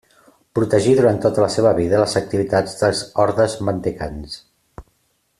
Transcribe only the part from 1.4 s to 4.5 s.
la seva vida les activitats dels ordes mendicants.